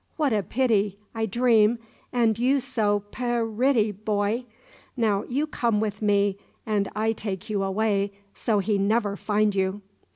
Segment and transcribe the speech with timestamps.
[0.17, 1.77] 'What a pity!' I dream,
[2.11, 4.45] 'and you so pe ritty boy!'
[4.97, 9.81] Now you come with me, and I take you away so he never find you."